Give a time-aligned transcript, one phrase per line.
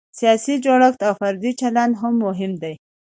[0.19, 2.73] سیاسي جوړښت او فردي چلند هم مهم دی.